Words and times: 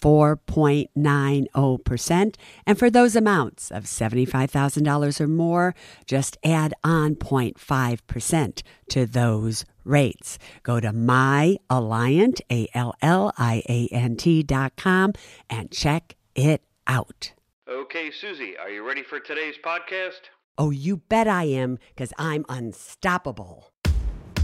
4.90%. 0.00 2.34
And 2.66 2.78
for 2.78 2.90
those 2.90 3.16
amounts 3.16 3.70
of 3.70 3.84
$75,000 3.84 5.20
or 5.20 5.28
more, 5.28 5.74
just 6.06 6.36
add 6.44 6.74
on 6.84 7.14
0.5% 7.16 8.62
to 8.90 9.06
those 9.06 9.64
rates. 9.84 10.38
Go 10.62 10.80
to 10.80 10.92
myalliant, 10.92 12.40
A-L-L-I-A-N-T 12.50 14.42
dot 14.42 14.76
com 14.76 15.14
and 15.48 15.70
check 15.70 16.16
it 16.34 16.62
out. 16.86 17.32
Okay, 17.68 18.10
Suze, 18.10 18.54
are 18.60 18.68
you 18.70 18.86
ready 18.86 19.02
for 19.02 19.18
today's 19.18 19.56
podcast? 19.64 20.28
Oh, 20.58 20.70
you 20.70 20.98
bet 20.98 21.28
I 21.28 21.44
am, 21.44 21.78
because 21.94 22.12
I'm 22.16 22.46
unstoppable. 22.48 23.70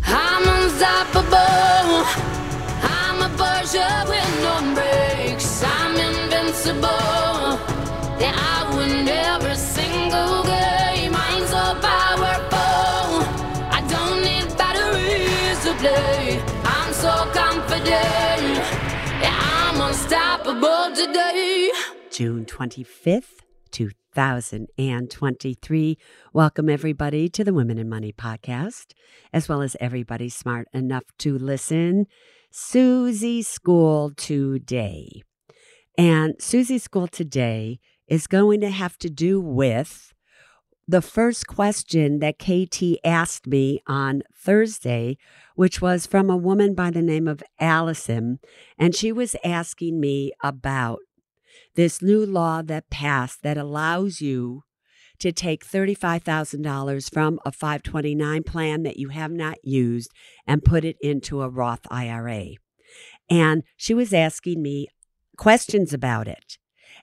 I'm 0.05 0.65
unstoppable. 0.65 2.62
I'm 3.15 3.21
a 3.21 3.29
with 4.09 4.33
no 4.43 4.55
brakes. 4.75 5.63
I'm 5.63 5.95
invincible. 5.95 6.81
Yeah, 8.19 8.33
I 8.35 8.73
win 8.75 9.07
every 9.07 9.55
single 9.55 10.43
game. 10.45 11.15
I'm 11.15 11.47
so 11.47 11.75
powerful. 11.79 13.23
I 13.71 13.83
don't 13.87 14.23
need 14.25 14.49
batteries 14.57 15.61
to 15.65 15.75
play. 15.75 16.41
I'm 16.65 16.91
so 16.95 17.31
confident. 17.35 18.65
Yeah, 19.21 19.39
I'm 19.61 19.79
unstoppable 19.83 20.95
today. 20.97 21.71
June 22.11 22.47
25th, 22.47 23.41
2023. 23.73 25.99
Welcome, 26.33 26.71
everybody, 26.71 27.29
to 27.29 27.45
the 27.45 27.53
Women 27.53 27.77
in 27.77 27.91
Money 27.91 28.15
podcast, 28.15 28.95
as 29.35 29.51
well 29.51 29.61
as 29.61 29.77
everybody 29.81 30.31
smart 30.31 30.67
enough 30.73 31.05
to 31.19 31.37
listen. 31.37 32.07
Suze 32.55 33.49
School 33.49 34.13
today. 34.15 35.23
And 35.97 36.35
Suze 36.39 36.83
School 36.83 37.09
today 37.09 37.81
is 38.07 38.27
going 38.27 38.61
to 38.61 38.69
have 38.69 38.99
to 38.99 39.09
do 39.09 39.41
with 39.41 40.13
the 40.87 41.01
first 41.01 41.47
question 41.47 42.19
that 42.19 42.39
KT 42.39 42.99
asked 43.03 43.47
me 43.47 43.81
on 43.87 44.23
Thursday, 44.37 45.17
which 45.55 45.81
was 45.81 46.07
from 46.07 46.29
a 46.29 46.37
woman 46.37 46.75
by 46.75 46.91
the 46.91 47.01
name 47.01 47.27
of 47.27 47.43
Allison. 47.59 48.39
And 48.77 48.95
she 48.95 49.13
was 49.13 49.35
asking 49.43 49.99
me 49.99 50.33
about 50.45 50.99
this 51.75 52.03
new 52.03 52.27
law 52.27 52.61
that 52.61 52.91
passed 52.91 53.43
that 53.45 53.57
allows 53.57 54.21
you 54.21 54.65
to 55.23 55.31
take 55.31 55.65
$35,000 55.65 57.13
from 57.13 57.39
a 57.47 57.53
529 57.53 58.43
plan 58.43 58.83
that 58.83 58.97
you 58.97 59.11
have 59.11 59.31
not 59.31 59.57
used 59.63 60.11
and 60.49 60.65
put 60.65 60.85
it 60.85 60.97
into 61.01 61.43
a 61.43 61.49
Roth 61.49 61.87
IRA. 61.93 62.47
And 63.31 63.63
she 63.77 63.95
was 63.95 64.13
asking 64.13 64.61
me 64.61 64.89
questions 65.37 65.95
about 65.95 66.27
it. 66.27 66.59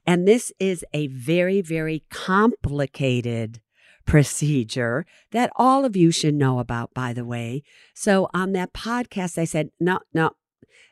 And 0.05 0.27
this 0.27 0.51
is 0.59 0.83
a 0.93 1.07
very, 1.07 1.61
very 1.61 2.03
complicated 2.09 3.61
procedure 4.05 5.05
that 5.31 5.49
all 5.55 5.85
of 5.85 5.95
you 5.95 6.11
should 6.11 6.35
know 6.35 6.59
about, 6.59 6.93
by 6.93 7.13
the 7.13 7.23
way. 7.23 7.63
So 7.93 8.29
on 8.33 8.51
that 8.51 8.73
podcast, 8.73 9.37
I 9.37 9.45
said, 9.45 9.69
no, 9.79 9.99
no, 10.13 10.31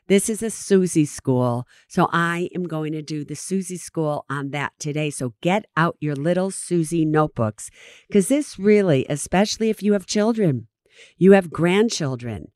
this 0.08 0.28
is 0.28 0.42
a 0.42 0.50
Suze 0.50 1.10
school. 1.10 1.66
So 1.88 2.08
I 2.12 2.48
am 2.54 2.64
going 2.64 2.92
to 2.92 3.02
do 3.02 3.24
the 3.24 3.36
Suze 3.36 3.80
school 3.82 4.24
on 4.28 4.50
that 4.50 4.72
today. 4.78 5.10
So 5.10 5.34
get 5.40 5.66
out 5.76 5.96
your 6.00 6.16
little 6.16 6.50
Suze 6.50 6.92
notebooks 6.92 7.70
because 8.08 8.28
this 8.28 8.58
really, 8.58 9.06
especially 9.08 9.70
if 9.70 9.82
you 9.82 9.92
have 9.92 10.06
children, 10.06 10.68
you 11.16 11.32
have 11.32 11.50
grandchildren, 11.50 12.50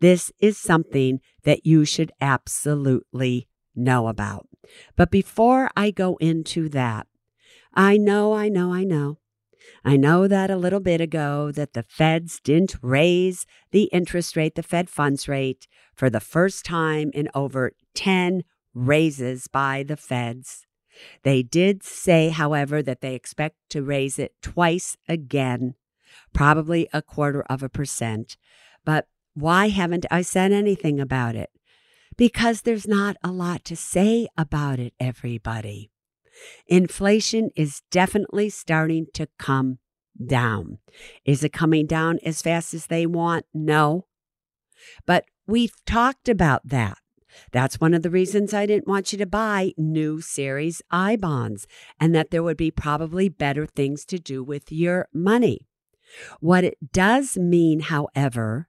this 0.00 0.32
is 0.40 0.56
something 0.56 1.20
that 1.44 1.66
you 1.66 1.84
should 1.84 2.12
absolutely 2.20 3.48
know 3.74 4.08
about. 4.08 4.46
But 4.96 5.10
before 5.10 5.70
I 5.76 5.90
go 5.90 6.16
into 6.16 6.68
that, 6.70 7.06
I 7.74 7.96
know, 7.96 8.32
I 8.32 8.48
know, 8.48 8.72
I 8.72 8.84
know. 8.84 9.18
I 9.84 9.96
know 9.96 10.28
that 10.28 10.50
a 10.50 10.56
little 10.56 10.80
bit 10.80 11.00
ago 11.00 11.50
that 11.52 11.72
the 11.72 11.82
feds 11.82 12.40
didn't 12.40 12.76
raise 12.82 13.46
the 13.70 13.84
interest 13.84 14.36
rate, 14.36 14.54
the 14.54 14.62
Fed 14.62 14.88
funds 14.90 15.28
rate, 15.28 15.66
for 15.94 16.10
the 16.10 16.20
first 16.20 16.64
time 16.64 17.10
in 17.14 17.28
over 17.34 17.72
10 17.94 18.42
raises 18.74 19.46
by 19.48 19.82
the 19.82 19.96
feds. 19.96 20.66
They 21.22 21.42
did 21.42 21.82
say, 21.82 22.28
however, 22.28 22.82
that 22.82 23.00
they 23.00 23.14
expect 23.14 23.56
to 23.70 23.82
raise 23.82 24.18
it 24.18 24.34
twice 24.42 24.96
again, 25.08 25.74
probably 26.32 26.88
a 26.92 27.02
quarter 27.02 27.42
of 27.42 27.62
a 27.62 27.68
percent. 27.68 28.36
But 28.84 29.06
why 29.34 29.68
haven't 29.68 30.06
I 30.10 30.22
said 30.22 30.52
anything 30.52 30.98
about 31.00 31.36
it? 31.36 31.50
Because 32.16 32.62
there's 32.62 32.88
not 32.88 33.16
a 33.22 33.30
lot 33.30 33.64
to 33.66 33.76
say 33.76 34.26
about 34.36 34.80
it, 34.80 34.92
everybody. 34.98 35.90
Inflation 36.66 37.50
is 37.56 37.82
definitely 37.90 38.50
starting 38.50 39.06
to 39.14 39.28
come 39.38 39.78
down. 40.24 40.78
Is 41.24 41.44
it 41.44 41.52
coming 41.52 41.86
down 41.86 42.18
as 42.24 42.42
fast 42.42 42.74
as 42.74 42.86
they 42.86 43.06
want? 43.06 43.46
No. 43.54 44.06
But 45.06 45.24
we've 45.46 45.74
talked 45.86 46.28
about 46.28 46.62
that. 46.64 46.98
That's 47.52 47.80
one 47.80 47.94
of 47.94 48.02
the 48.02 48.10
reasons 48.10 48.54
I 48.54 48.66
didn't 48.66 48.88
want 48.88 49.12
you 49.12 49.18
to 49.18 49.26
buy 49.26 49.72
new 49.76 50.20
series 50.20 50.82
I 50.90 51.16
bonds 51.16 51.66
and 52.00 52.14
that 52.14 52.30
there 52.30 52.42
would 52.42 52.56
be 52.56 52.70
probably 52.70 53.28
better 53.28 53.66
things 53.66 54.04
to 54.06 54.18
do 54.18 54.42
with 54.42 54.72
your 54.72 55.08
money. 55.12 55.66
What 56.40 56.64
it 56.64 56.92
does 56.92 57.36
mean, 57.36 57.80
however, 57.80 58.68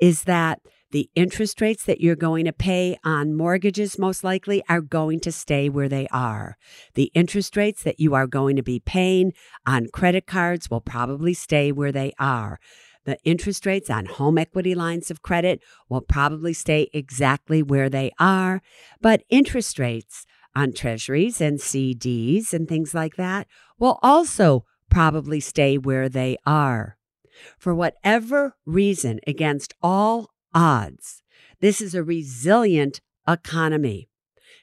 is 0.00 0.24
that 0.24 0.60
the 0.90 1.10
interest 1.14 1.60
rates 1.60 1.84
that 1.84 2.00
you're 2.00 2.16
going 2.16 2.46
to 2.46 2.52
pay 2.52 2.98
on 3.04 3.36
mortgages 3.36 3.98
most 3.98 4.24
likely 4.24 4.62
are 4.68 4.80
going 4.80 5.20
to 5.20 5.32
stay 5.32 5.68
where 5.68 5.88
they 5.88 6.06
are. 6.10 6.56
The 6.94 7.10
interest 7.14 7.56
rates 7.56 7.82
that 7.82 8.00
you 8.00 8.14
are 8.14 8.26
going 8.26 8.56
to 8.56 8.62
be 8.62 8.80
paying 8.80 9.32
on 9.66 9.88
credit 9.92 10.26
cards 10.26 10.70
will 10.70 10.80
probably 10.80 11.34
stay 11.34 11.72
where 11.72 11.92
they 11.92 12.12
are. 12.18 12.58
The 13.04 13.18
interest 13.24 13.66
rates 13.66 13.90
on 13.90 14.06
home 14.06 14.38
equity 14.38 14.74
lines 14.74 15.10
of 15.10 15.22
credit 15.22 15.62
will 15.88 16.00
probably 16.00 16.52
stay 16.52 16.88
exactly 16.92 17.62
where 17.62 17.88
they 17.88 18.12
are, 18.18 18.62
but 19.00 19.24
interest 19.28 19.78
rates 19.78 20.26
on 20.54 20.72
treasuries 20.72 21.40
and 21.40 21.58
CDs 21.58 22.52
and 22.52 22.68
things 22.68 22.94
like 22.94 23.16
that 23.16 23.46
will 23.78 23.98
also 24.02 24.64
probably 24.90 25.40
stay 25.40 25.78
where 25.78 26.08
they 26.08 26.36
are. 26.46 26.96
For 27.58 27.74
whatever 27.74 28.56
reason, 28.66 29.20
against 29.26 29.74
all 29.82 30.30
odds. 30.54 31.22
This 31.60 31.80
is 31.80 31.94
a 31.94 32.04
resilient 32.04 33.00
economy. 33.26 34.08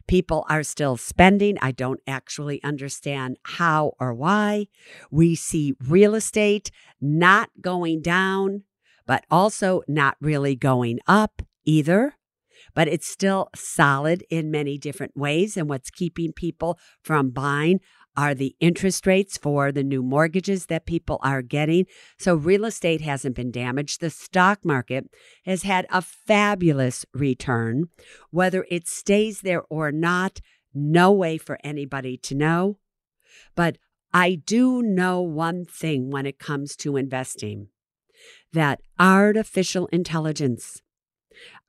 People 0.07 0.45
are 0.49 0.63
still 0.63 0.97
spending. 0.97 1.57
I 1.61 1.71
don't 1.71 1.99
actually 2.07 2.61
understand 2.63 3.37
how 3.43 3.93
or 3.99 4.13
why. 4.13 4.67
We 5.09 5.35
see 5.35 5.73
real 5.87 6.15
estate 6.15 6.69
not 7.01 7.49
going 7.59 8.01
down, 8.01 8.63
but 9.07 9.25
also 9.31 9.81
not 9.87 10.17
really 10.21 10.55
going 10.55 10.99
up 11.07 11.41
either. 11.65 12.15
But 12.73 12.87
it's 12.87 13.07
still 13.07 13.49
solid 13.55 14.23
in 14.29 14.51
many 14.51 14.77
different 14.77 15.15
ways. 15.15 15.57
And 15.57 15.69
what's 15.69 15.89
keeping 15.89 16.33
people 16.33 16.77
from 17.01 17.31
buying 17.31 17.79
are 18.17 18.33
the 18.33 18.55
interest 18.59 19.05
rates 19.05 19.37
for 19.37 19.71
the 19.71 19.83
new 19.83 20.01
mortgages 20.01 20.67
that 20.67 20.85
people 20.85 21.19
are 21.21 21.41
getting. 21.41 21.85
So 22.17 22.35
real 22.35 22.65
estate 22.65 23.01
hasn't 23.01 23.35
been 23.35 23.51
damaged. 23.51 24.01
The 24.01 24.09
stock 24.09 24.63
market 24.63 25.09
has 25.45 25.63
had 25.63 25.85
a 25.89 26.01
fabulous 26.01 27.05
return. 27.13 27.89
Whether 28.31 28.65
it 28.69 28.87
stays 28.87 29.41
there 29.41 29.63
or 29.69 29.91
not, 29.91 30.41
no 30.73 31.11
way 31.11 31.37
for 31.37 31.57
anybody 31.63 32.17
to 32.17 32.35
know. 32.35 32.77
But 33.55 33.77
I 34.13 34.35
do 34.35 34.81
know 34.81 35.21
one 35.21 35.65
thing 35.65 36.09
when 36.09 36.25
it 36.25 36.39
comes 36.39 36.75
to 36.77 36.95
investing 36.95 37.67
that 38.53 38.79
artificial 38.97 39.87
intelligence, 39.87 40.81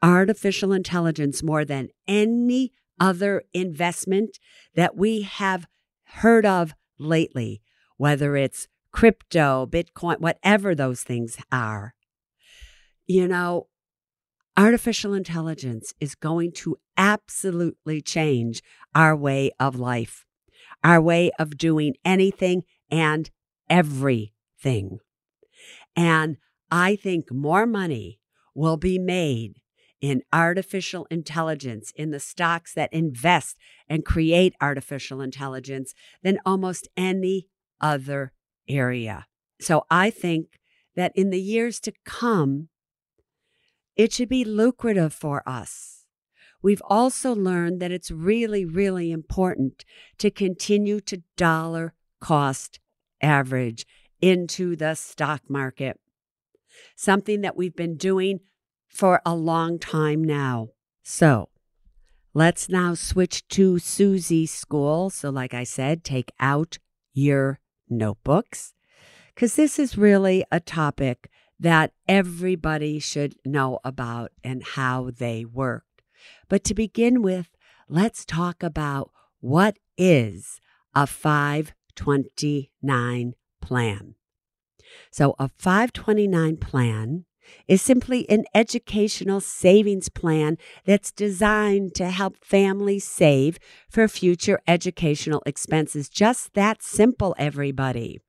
artificial 0.00 0.72
intelligence 0.72 1.42
more 1.42 1.64
than 1.64 1.88
any 2.06 2.72
other 3.00 3.42
investment 3.52 4.38
that 4.74 4.96
we 4.96 5.22
have 5.22 5.66
heard 6.06 6.46
of 6.46 6.74
lately, 6.98 7.62
whether 7.96 8.36
it's 8.36 8.68
crypto, 8.92 9.66
Bitcoin, 9.66 10.20
whatever 10.20 10.74
those 10.74 11.02
things 11.02 11.36
are. 11.52 11.94
You 13.06 13.28
know, 13.28 13.68
artificial 14.56 15.12
intelligence 15.12 15.92
is 16.00 16.14
going 16.14 16.52
to 16.52 16.76
absolutely 16.96 18.00
change 18.00 18.62
our 18.94 19.14
way 19.14 19.50
of 19.60 19.76
life, 19.76 20.24
our 20.82 21.00
way 21.00 21.30
of 21.38 21.58
doing 21.58 21.94
anything 22.04 22.64
and 22.90 23.30
everything. 23.68 24.98
And 25.94 26.36
I 26.70 26.96
think 26.96 27.32
more 27.32 27.66
money 27.66 28.20
will 28.54 28.76
be 28.76 28.98
made 28.98 29.60
in 30.00 30.22
artificial 30.32 31.06
intelligence, 31.10 31.92
in 31.96 32.10
the 32.10 32.20
stocks 32.20 32.74
that 32.74 32.92
invest 32.92 33.56
and 33.88 34.04
create 34.04 34.54
artificial 34.60 35.20
intelligence, 35.20 35.94
than 36.22 36.38
almost 36.44 36.88
any 36.96 37.48
other 37.80 38.32
area. 38.68 39.26
So 39.60 39.84
I 39.90 40.10
think 40.10 40.60
that 40.96 41.12
in 41.14 41.30
the 41.30 41.40
years 41.40 41.80
to 41.80 41.92
come, 42.04 42.68
it 43.96 44.12
should 44.12 44.28
be 44.28 44.44
lucrative 44.44 45.14
for 45.14 45.42
us. 45.48 46.04
We've 46.62 46.82
also 46.84 47.34
learned 47.34 47.80
that 47.80 47.92
it's 47.92 48.10
really, 48.10 48.64
really 48.64 49.12
important 49.12 49.84
to 50.18 50.30
continue 50.30 51.00
to 51.02 51.22
dollar 51.36 51.94
cost 52.20 52.80
average 53.22 53.86
into 54.20 54.76
the 54.76 54.94
stock 54.94 55.42
market, 55.48 56.00
something 56.96 57.42
that 57.42 57.56
we've 57.56 57.76
been 57.76 57.96
doing 57.96 58.40
for 58.96 59.20
a 59.26 59.34
long 59.34 59.78
time 59.78 60.24
now. 60.24 60.70
So 61.02 61.50
let's 62.32 62.68
now 62.68 62.94
switch 62.94 63.46
to 63.48 63.78
Suze's 63.78 64.50
School. 64.50 65.10
So, 65.10 65.30
like 65.30 65.54
I 65.54 65.64
said, 65.64 66.02
take 66.02 66.32
out 66.40 66.78
your 67.12 67.60
notebooks 67.88 68.74
because 69.34 69.54
this 69.54 69.78
is 69.78 69.98
really 69.98 70.44
a 70.50 70.60
topic 70.60 71.30
that 71.60 71.92
everybody 72.08 72.98
should 72.98 73.36
know 73.44 73.78
about 73.84 74.32
and 74.42 74.62
how 74.62 75.10
they 75.10 75.44
worked. 75.44 76.02
But 76.48 76.64
to 76.64 76.74
begin 76.74 77.22
with, 77.22 77.50
let's 77.88 78.24
talk 78.24 78.62
about 78.62 79.10
what 79.40 79.78
is 79.96 80.60
a 80.94 81.06
529 81.06 83.34
plan. 83.60 84.14
So, 85.10 85.34
a 85.38 85.50
529 85.58 86.56
plan 86.56 87.26
is 87.68 87.82
simply 87.82 88.28
an 88.28 88.44
educational 88.54 89.40
savings 89.40 90.08
plan 90.08 90.58
that's 90.84 91.12
designed 91.12 91.94
to 91.94 92.10
help 92.10 92.36
families 92.44 93.04
save 93.04 93.58
for 93.88 94.08
future 94.08 94.60
educational 94.66 95.42
expenses. 95.46 96.08
Just 96.08 96.54
that 96.54 96.82
simple, 96.82 97.34
everybody. 97.38 98.20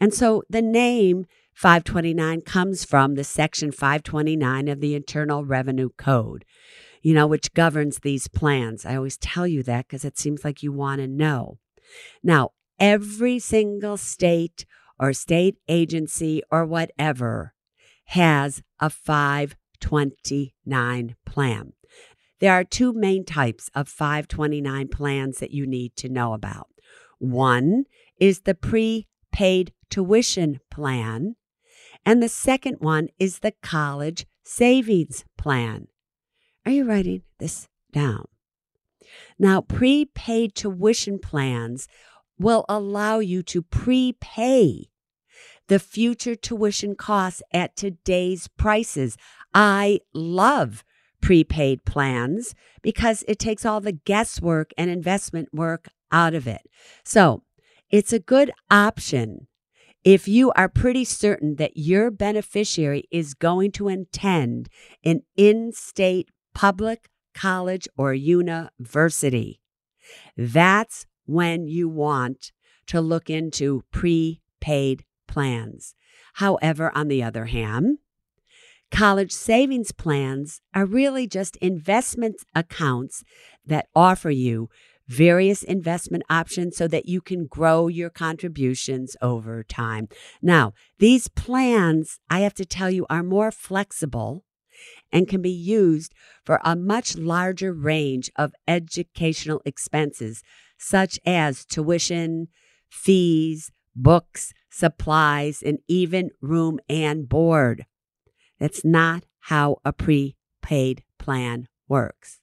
And 0.00 0.14
so 0.14 0.42
the 0.48 0.62
name 0.62 1.26
529 1.54 2.42
comes 2.42 2.84
from 2.84 3.14
the 3.14 3.24
section 3.24 3.72
529 3.72 4.68
of 4.68 4.80
the 4.80 4.94
Internal 4.94 5.44
Revenue 5.44 5.90
Code, 5.98 6.44
you 7.02 7.12
know, 7.12 7.26
which 7.26 7.52
governs 7.52 7.98
these 7.98 8.28
plans. 8.28 8.86
I 8.86 8.94
always 8.94 9.16
tell 9.16 9.46
you 9.46 9.64
that 9.64 9.88
because 9.88 10.04
it 10.04 10.18
seems 10.18 10.44
like 10.44 10.62
you 10.62 10.72
want 10.72 11.00
to 11.00 11.08
know. 11.08 11.58
Now, 12.22 12.50
every 12.78 13.40
single 13.40 13.96
state 13.96 14.66
or 15.00 15.12
state 15.12 15.56
agency 15.68 16.42
or 16.50 16.64
whatever 16.64 17.54
has 18.08 18.60
a 18.80 18.88
529 18.88 21.16
plan. 21.26 21.72
There 22.40 22.52
are 22.52 22.64
two 22.64 22.94
main 22.94 23.26
types 23.26 23.68
of 23.74 23.88
529 23.88 24.88
plans 24.88 25.40
that 25.40 25.50
you 25.50 25.66
need 25.66 25.94
to 25.96 26.08
know 26.08 26.32
about. 26.32 26.68
One 27.18 27.84
is 28.18 28.40
the 28.42 28.54
prepaid 28.54 29.74
tuition 29.90 30.60
plan, 30.70 31.36
and 32.06 32.22
the 32.22 32.30
second 32.30 32.76
one 32.78 33.08
is 33.18 33.40
the 33.40 33.52
college 33.62 34.24
savings 34.42 35.26
plan. 35.36 35.88
Are 36.64 36.72
you 36.72 36.84
writing 36.84 37.24
this 37.38 37.68
down? 37.92 38.24
Now, 39.38 39.60
prepaid 39.60 40.54
tuition 40.54 41.18
plans 41.18 41.88
will 42.38 42.64
allow 42.70 43.18
you 43.18 43.42
to 43.42 43.60
prepay 43.62 44.88
the 45.68 45.78
future 45.78 46.34
tuition 46.34 46.94
costs 46.94 47.42
at 47.52 47.76
today's 47.76 48.48
prices. 48.48 49.16
I 49.54 50.00
love 50.12 50.84
prepaid 51.20 51.84
plans 51.84 52.54
because 52.82 53.24
it 53.28 53.38
takes 53.38 53.64
all 53.64 53.80
the 53.80 53.92
guesswork 53.92 54.72
and 54.76 54.90
investment 54.90 55.48
work 55.52 55.88
out 56.10 56.34
of 56.34 56.46
it. 56.46 56.62
So 57.04 57.42
it's 57.90 58.12
a 58.12 58.18
good 58.18 58.50
option 58.70 59.46
if 60.04 60.28
you 60.28 60.52
are 60.52 60.68
pretty 60.68 61.04
certain 61.04 61.56
that 61.56 61.76
your 61.76 62.10
beneficiary 62.10 63.04
is 63.10 63.34
going 63.34 63.72
to 63.72 63.88
attend 63.88 64.68
an 65.04 65.22
in 65.36 65.72
state 65.72 66.30
public 66.54 67.10
college 67.34 67.88
or 67.96 68.14
university. 68.14 69.60
That's 70.36 71.06
when 71.26 71.66
you 71.66 71.88
want 71.88 72.52
to 72.86 73.00
look 73.00 73.28
into 73.28 73.84
prepaid 73.92 75.04
plans. 75.38 75.94
However, 76.34 76.90
on 76.96 77.06
the 77.06 77.22
other 77.22 77.44
hand, 77.44 77.98
college 78.90 79.30
savings 79.30 79.92
plans 79.92 80.60
are 80.74 80.84
really 80.84 81.28
just 81.28 81.54
investment 81.58 82.42
accounts 82.56 83.22
that 83.64 83.86
offer 83.94 84.30
you 84.30 84.68
various 85.06 85.62
investment 85.62 86.24
options 86.28 86.76
so 86.76 86.88
that 86.88 87.08
you 87.08 87.20
can 87.20 87.46
grow 87.46 87.86
your 87.86 88.10
contributions 88.10 89.16
over 89.22 89.62
time. 89.62 90.08
Now, 90.42 90.72
these 90.98 91.28
plans, 91.28 92.18
I 92.28 92.40
have 92.40 92.54
to 92.54 92.66
tell 92.66 92.90
you, 92.90 93.06
are 93.08 93.22
more 93.22 93.52
flexible 93.52 94.44
and 95.12 95.28
can 95.28 95.40
be 95.40 95.52
used 95.52 96.12
for 96.44 96.60
a 96.64 96.74
much 96.74 97.16
larger 97.16 97.72
range 97.72 98.28
of 98.34 98.54
educational 98.66 99.62
expenses, 99.64 100.42
such 100.78 101.20
as 101.24 101.64
tuition, 101.64 102.48
fees, 102.90 103.70
books, 104.02 104.52
supplies, 104.70 105.62
and 105.62 105.78
even 105.88 106.30
room 106.40 106.78
and 106.88 107.28
board. 107.28 107.86
That's 108.58 108.84
not 108.84 109.24
how 109.40 109.78
a 109.84 109.92
prepaid 109.92 111.02
plan 111.18 111.68
works. 111.88 112.40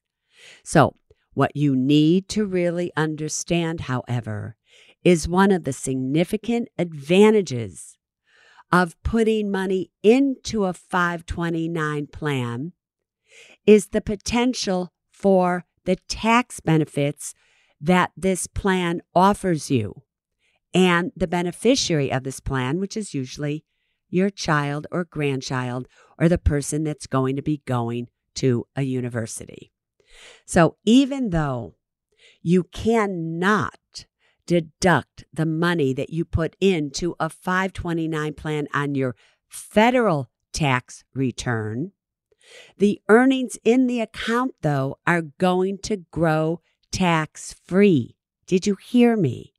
So, 0.63 0.95
what 1.33 1.55
you 1.55 1.75
need 1.75 2.29
to 2.29 2.45
really 2.45 2.91
understand, 2.95 3.81
however, 3.81 4.55
is 5.03 5.27
one 5.27 5.51
of 5.51 5.65
the 5.65 5.73
significant 5.73 6.69
advantages 6.77 7.97
of 8.71 9.01
putting 9.03 9.51
money 9.51 9.91
into 10.01 10.65
a 10.65 10.73
529 10.73 12.07
plan 12.07 12.73
is 13.65 13.87
the 13.87 14.01
potential 14.01 14.91
for 15.11 15.65
the 15.85 15.97
tax 16.07 16.59
benefits 16.59 17.35
that 17.79 18.11
this 18.17 18.47
plan 18.47 19.01
offers 19.13 19.69
you 19.69 20.04
and 20.75 21.13
the 21.15 21.27
beneficiary 21.27 22.11
of 22.11 22.23
this 22.23 22.41
plan, 22.41 22.79
which 22.79 22.97
is 22.97 23.13
usually 23.13 23.63
your 24.09 24.29
child 24.29 24.85
or 24.91 25.05
grandchild 25.05 25.87
or 26.19 26.27
the 26.27 26.37
person 26.37 26.83
that's 26.83 27.07
going 27.07 27.37
to 27.37 27.41
be 27.41 27.61
going 27.65 28.09
to 28.35 28.67
a 28.75 28.81
university. 28.83 29.71
So 30.45 30.75
even 30.85 31.29
though 31.29 31.75
you 32.41 32.65
cannot 32.65 34.05
deduct 34.45 35.23
the 35.33 35.45
money 35.45 35.93
that 35.93 36.11
you 36.11 36.25
put 36.25 36.55
into 36.59 37.15
a 37.19 37.29
529 37.29 38.33
plan 38.33 38.67
on 38.73 38.95
your 38.95 39.15
federal 39.47 40.29
tax 40.51 41.03
return, 41.13 41.93
the 42.77 43.01
earnings 43.09 43.57
in 43.63 43.87
the 43.87 44.01
account, 44.01 44.53
though, 44.61 44.97
are 45.07 45.23
going 45.23 45.79
to 45.79 45.97
grow 46.11 46.61
tax 46.91 47.55
free. 47.65 48.17
Did 48.45 48.67
you 48.67 48.75
hear 48.75 49.17
me? 49.17 49.54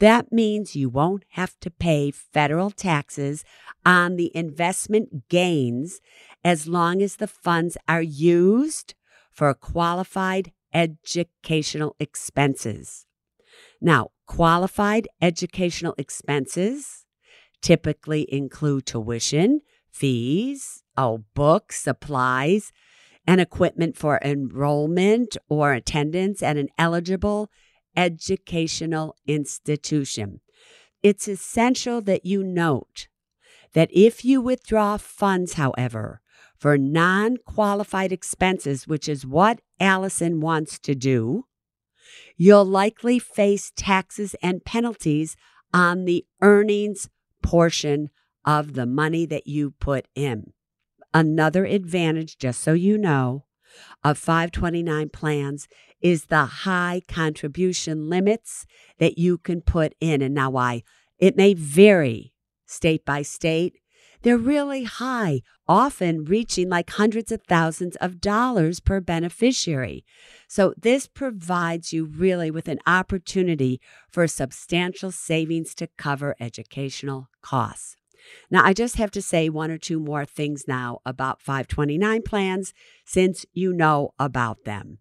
That 0.00 0.32
means 0.32 0.74
you 0.74 0.88
won't 0.88 1.24
have 1.32 1.60
to 1.60 1.70
pay 1.70 2.10
federal 2.10 2.70
taxes 2.70 3.44
on 3.84 4.16
the 4.16 4.34
investment 4.34 5.28
gains 5.28 6.00
as 6.42 6.66
long 6.66 7.02
as 7.02 7.16
the 7.16 7.26
funds 7.26 7.76
are 7.86 8.02
used 8.02 8.94
for 9.30 9.52
qualified 9.52 10.52
educational 10.72 11.96
expenses. 12.00 13.04
Now, 13.78 14.10
qualified 14.26 15.06
educational 15.20 15.94
expenses 15.98 17.04
typically 17.60 18.26
include 18.32 18.86
tuition, 18.86 19.60
fees, 19.90 20.82
oh, 20.96 21.24
books, 21.34 21.82
supplies, 21.82 22.72
and 23.26 23.38
equipment 23.38 23.98
for 23.98 24.18
enrollment 24.22 25.36
or 25.50 25.74
attendance 25.74 26.42
at 26.42 26.56
an 26.56 26.68
eligible 26.78 27.50
educational 28.00 29.14
institution. 29.26 30.40
It's 31.02 31.28
essential 31.28 32.00
that 32.02 32.24
you 32.24 32.42
note 32.42 33.08
that 33.74 33.90
if 33.92 34.24
you 34.24 34.40
withdraw 34.40 34.96
funds, 34.96 35.54
however, 35.54 36.22
for 36.56 36.78
non 36.78 37.36
qualified 37.36 38.10
expenses, 38.10 38.88
which 38.88 39.06
is 39.06 39.26
what 39.26 39.60
Allison 39.78 40.40
wants 40.40 40.78
to 40.78 40.94
do, 40.94 41.44
you'll 42.38 42.64
likely 42.64 43.18
face 43.18 43.70
taxes 43.76 44.34
and 44.42 44.64
penalties 44.64 45.36
on 45.72 46.06
the 46.06 46.24
earnings 46.40 47.10
portion 47.42 48.08
of 48.46 48.72
the 48.72 48.86
money 48.86 49.26
that 49.26 49.46
you 49.46 49.72
put 49.72 50.06
in. 50.14 50.52
Another 51.12 51.66
advantage, 51.66 52.38
just 52.38 52.62
so 52.62 52.72
you 52.72 52.96
know, 52.96 53.44
of 54.02 54.16
529 54.18 55.10
plans 55.10 55.68
is 56.00 56.26
the 56.26 56.44
high 56.44 57.02
contribution 57.08 58.08
limits 58.08 58.66
that 58.98 59.18
you 59.18 59.38
can 59.38 59.60
put 59.60 59.94
in. 60.00 60.22
And 60.22 60.34
now, 60.34 60.50
why? 60.50 60.82
It 61.18 61.36
may 61.36 61.54
vary 61.54 62.32
state 62.66 63.04
by 63.04 63.22
state. 63.22 63.76
They're 64.22 64.36
really 64.36 64.84
high, 64.84 65.40
often 65.66 66.24
reaching 66.24 66.68
like 66.68 66.90
hundreds 66.90 67.32
of 67.32 67.42
thousands 67.48 67.96
of 67.96 68.20
dollars 68.20 68.78
per 68.80 69.00
beneficiary. 69.00 70.04
So, 70.46 70.74
this 70.76 71.06
provides 71.06 71.92
you 71.92 72.04
really 72.04 72.50
with 72.50 72.68
an 72.68 72.80
opportunity 72.86 73.80
for 74.10 74.26
substantial 74.26 75.10
savings 75.10 75.74
to 75.76 75.88
cover 75.96 76.36
educational 76.38 77.28
costs. 77.40 77.96
Now, 78.50 78.62
I 78.64 78.74
just 78.74 78.96
have 78.96 79.10
to 79.12 79.22
say 79.22 79.48
one 79.48 79.70
or 79.70 79.78
two 79.78 79.98
more 79.98 80.26
things 80.26 80.64
now 80.68 81.00
about 81.06 81.40
529 81.40 82.22
plans 82.22 82.74
since 83.06 83.46
you 83.54 83.72
know 83.72 84.10
about 84.18 84.64
them 84.64 84.98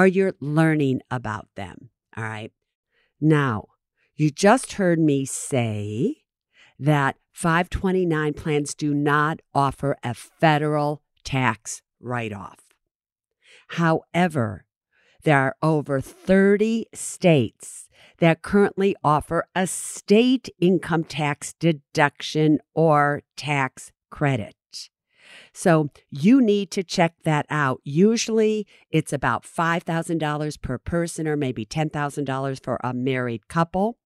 or 0.00 0.06
you're 0.06 0.32
learning 0.40 1.02
about 1.10 1.46
them. 1.56 1.90
All 2.16 2.24
right. 2.24 2.50
Now, 3.20 3.66
you 4.14 4.30
just 4.30 4.72
heard 4.74 4.98
me 4.98 5.26
say 5.26 6.22
that 6.78 7.16
529 7.34 8.32
plans 8.32 8.74
do 8.74 8.94
not 8.94 9.40
offer 9.54 9.98
a 10.02 10.14
federal 10.14 11.02
tax 11.22 11.82
write 12.00 12.32
off. 12.32 12.60
However, 13.68 14.64
there 15.24 15.38
are 15.38 15.56
over 15.62 16.00
30 16.00 16.86
states 16.94 17.90
that 18.20 18.40
currently 18.40 18.96
offer 19.04 19.44
a 19.54 19.66
state 19.66 20.48
income 20.58 21.04
tax 21.04 21.52
deduction 21.52 22.58
or 22.74 23.22
tax 23.36 23.92
credit. 24.10 24.54
So 25.60 25.90
you 26.10 26.40
need 26.40 26.70
to 26.70 26.82
check 26.82 27.12
that 27.24 27.44
out. 27.50 27.82
Usually 27.84 28.66
it's 28.90 29.12
about 29.12 29.44
$5,000 29.44 30.62
per 30.62 30.78
person 30.78 31.28
or 31.28 31.36
maybe 31.36 31.66
$10,000 31.66 32.64
for 32.64 32.80
a 32.82 32.94
married 32.94 33.46
couple. 33.46 33.98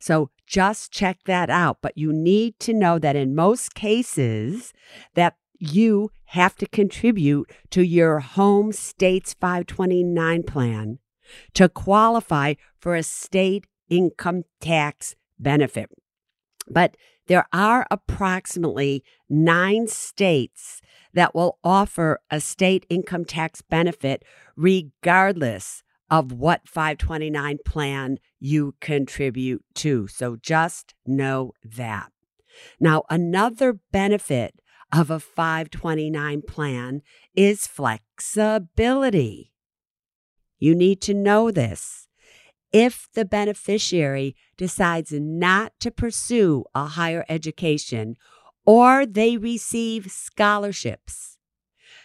So 0.00 0.30
just 0.44 0.90
check 0.90 1.18
that 1.26 1.50
out. 1.50 1.78
But 1.82 1.96
you 1.96 2.12
need 2.12 2.58
to 2.58 2.72
know 2.72 2.98
that 2.98 3.14
in 3.14 3.36
most 3.36 3.76
cases 3.76 4.72
that 5.14 5.36
you 5.60 6.10
have 6.24 6.56
to 6.56 6.66
contribute 6.66 7.48
to 7.70 7.82
your 7.82 8.18
home 8.18 8.72
state's 8.72 9.34
529 9.34 10.42
plan 10.42 10.98
to 11.54 11.68
qualify 11.68 12.54
for 12.76 12.96
a 12.96 13.04
state 13.04 13.66
income 13.88 14.42
tax 14.60 15.14
benefit. 15.38 15.90
But 16.70 16.96
there 17.26 17.46
are 17.52 17.86
approximately 17.90 19.04
nine 19.28 19.86
states 19.86 20.80
that 21.12 21.34
will 21.34 21.58
offer 21.62 22.20
a 22.30 22.40
state 22.40 22.86
income 22.88 23.24
tax 23.24 23.62
benefit 23.62 24.24
regardless 24.56 25.82
of 26.10 26.32
what 26.32 26.68
529 26.68 27.58
plan 27.64 28.18
you 28.40 28.74
contribute 28.80 29.62
to. 29.74 30.08
So 30.08 30.36
just 30.36 30.94
know 31.06 31.52
that. 31.62 32.10
Now, 32.80 33.04
another 33.10 33.78
benefit 33.92 34.60
of 34.92 35.10
a 35.10 35.20
529 35.20 36.42
plan 36.42 37.02
is 37.34 37.66
flexibility. 37.66 39.52
You 40.58 40.74
need 40.74 41.00
to 41.02 41.14
know 41.14 41.50
this. 41.50 42.07
If 42.72 43.08
the 43.14 43.24
beneficiary 43.24 44.36
decides 44.56 45.12
not 45.12 45.72
to 45.80 45.90
pursue 45.90 46.64
a 46.74 46.86
higher 46.86 47.24
education 47.28 48.16
or 48.66 49.06
they 49.06 49.38
receive 49.38 50.10
scholarships. 50.10 51.38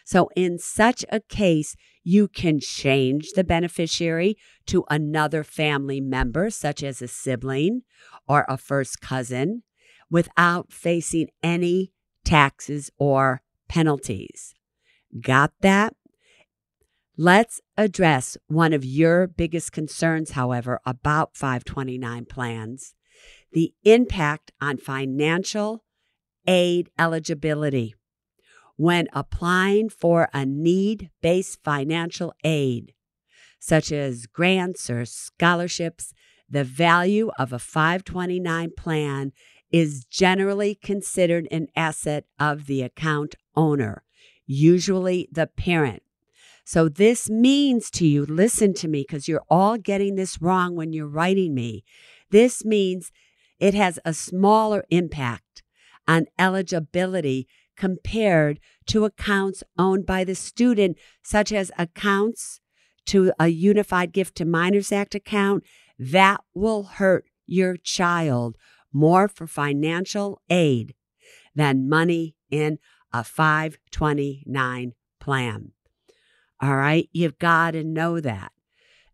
So, 0.06 0.30
in 0.36 0.60
such 0.60 1.04
a 1.10 1.20
case, 1.20 1.76
you 2.04 2.28
can 2.28 2.60
change 2.60 3.32
the 3.36 3.44
beneficiary 3.44 4.38
to 4.68 4.84
another 4.90 5.44
family 5.44 6.02
member, 6.02 6.50
such 6.50 6.84
as 6.84 7.02
a 7.02 7.08
sibling 7.08 7.82
or 8.28 8.46
a 8.48 8.58
first 8.58 9.02
cousin, 9.02 9.64
without 10.10 10.72
facing 10.72 11.28
any 11.42 11.92
taxes 12.24 12.90
or 12.98 13.42
penalties. 13.68 14.54
Got 15.20 15.52
that? 15.62 15.96
Let's 17.16 17.62
address 17.78 18.38
one 18.48 18.74
of 18.74 18.84
your 18.84 19.28
biggest 19.28 19.72
concerns, 19.72 20.32
however, 20.32 20.80
about 20.86 21.36
529 21.36 22.26
plans 22.26 22.96
the 23.52 23.74
impact 23.84 24.52
on 24.60 24.78
financial 24.78 25.84
aid 26.48 26.90
eligibility 26.98 27.94
when 28.76 29.08
applying 29.14 29.90
for 29.90 30.28
a 30.34 30.46
need 30.46 31.12
based 31.22 31.60
financial 31.64 32.34
aid, 32.44 32.94
such 33.60 33.92
as 33.92 34.26
grants 34.26 34.90
or 34.90 35.06
scholarships, 35.06 36.14
the 36.50 36.64
value 36.64 37.30
of 37.38 37.54
a 37.54 37.60
529 37.60 38.72
plan 38.76 39.32
is 39.72 40.06
generally 40.06 40.76
considered 40.76 41.48
an 41.52 41.68
asset 41.76 42.26
of 42.40 42.66
the 42.66 42.82
account 42.82 43.36
owner, 43.56 44.04
usually 44.46 45.30
the 45.32 45.48
parent. 45.48 46.04
So, 46.66 46.88
this 46.88 47.30
means 47.30 47.92
to 47.92 48.08
you, 48.08 48.26
listen 48.26 48.74
to 48.76 48.88
me 48.88 49.06
because 49.08 49.28
you're 49.28 49.44
all 49.50 49.78
getting 49.78 50.16
this 50.16 50.42
wrong 50.42 50.76
when 50.76 50.94
you're 50.94 51.08
writing 51.08 51.54
me. 51.54 51.84
This 52.30 52.64
means 52.64 53.12
it 53.60 53.74
has 53.74 54.00
a 54.06 54.14
smaller 54.14 54.86
impact 54.90 55.64
on 56.08 56.26
eligibility 56.40 57.48
compared 57.76 58.60
to 58.88 59.04
accounts 59.04 59.64
owned 59.78 60.06
by 60.06 60.24
the 60.24 60.36
student, 60.36 60.98
such 61.22 61.52
as 61.52 61.72
accounts 61.78 62.62
to 63.08 63.34
a 63.38 63.50
Uniform 63.50 64.08
Gift 64.08 64.36
to 64.36 64.46
Minors 64.46 64.92
Act 64.92 65.16
account, 65.16 65.64
that 66.00 66.42
will 66.54 66.84
hurt 66.84 67.26
your 67.46 67.76
child 67.76 68.56
more 68.94 69.28
for 69.28 69.48
financial 69.48 70.42
aid 70.50 70.96
than 71.56 71.90
money 71.90 72.36
in 72.50 72.80
a 73.12 73.24
529 73.24 74.94
plan. 75.20 75.73
All 76.62 76.76
right, 76.76 77.10
you've 77.12 77.40
got 77.40 77.72
to 77.72 77.84
know 77.84 78.20
that. 78.20 78.52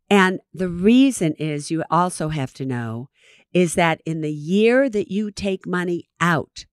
And 0.10 0.40
the 0.54 0.70
reason 0.70 1.34
is 1.38 1.72
you 1.72 1.84
also 1.90 2.30
have 2.30 2.54
to 2.56 2.66
know 2.66 3.10
is 3.54 3.76
that 3.76 4.02
in 4.06 4.22
the 4.22 4.34
year 4.34 4.90
that 4.90 5.12
you 5.12 5.32
take 5.32 5.66
money 5.66 6.08
out 6.20 6.66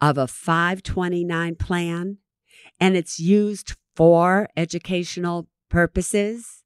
of 0.00 0.18
a 0.18 0.26
529 0.26 1.56
plan 1.56 2.18
and 2.80 2.96
it's 2.96 3.18
used 3.18 3.76
for 3.94 4.48
educational 4.56 5.48
purposes, 5.68 6.64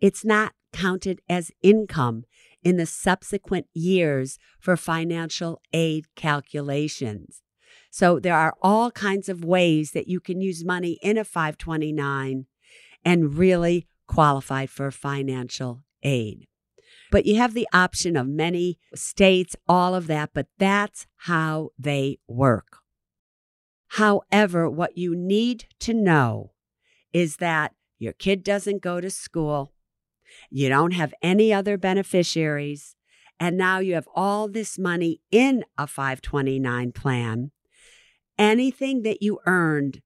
it's 0.00 0.24
not 0.24 0.52
counted 0.72 1.20
as 1.28 1.50
income 1.62 2.24
in 2.62 2.76
the 2.76 2.86
subsequent 2.86 3.66
years 3.74 4.38
for 4.58 4.76
financial 4.76 5.60
aid 5.72 6.06
calculations. 6.16 7.42
So 7.90 8.18
there 8.18 8.34
are 8.34 8.54
all 8.62 8.90
kinds 8.90 9.28
of 9.28 9.44
ways 9.44 9.92
that 9.92 10.08
you 10.08 10.18
can 10.18 10.40
use 10.40 10.64
money 10.64 10.98
in 11.02 11.16
a 11.16 11.24
529 11.24 12.46
and 13.04 13.36
really 13.36 13.86
qualify 14.06 14.66
for 14.66 14.90
financial 14.90 15.84
aid. 16.02 16.46
But 17.10 17.26
you 17.26 17.36
have 17.36 17.54
the 17.54 17.68
option 17.72 18.16
of 18.16 18.26
many 18.26 18.78
states, 18.94 19.54
all 19.68 19.94
of 19.94 20.06
that, 20.08 20.30
but 20.34 20.46
that's 20.58 21.06
how 21.16 21.70
they 21.78 22.18
work. 22.26 22.78
However, 23.88 24.68
what 24.68 24.98
you 24.98 25.14
need 25.14 25.66
to 25.80 25.94
know 25.94 26.52
is 27.12 27.36
that 27.36 27.74
your 27.98 28.12
kid 28.12 28.42
doesn't 28.42 28.82
go 28.82 29.00
to 29.00 29.10
school, 29.10 29.72
you 30.50 30.68
don't 30.68 30.92
have 30.92 31.14
any 31.22 31.52
other 31.52 31.78
beneficiaries, 31.78 32.96
and 33.38 33.56
now 33.56 33.78
you 33.78 33.94
have 33.94 34.08
all 34.14 34.48
this 34.48 34.78
money 34.78 35.20
in 35.30 35.64
a 35.78 35.86
529 35.86 36.92
plan. 36.92 37.50
Anything 38.36 39.02
that 39.02 39.22
you 39.22 39.38
earned 39.46 40.02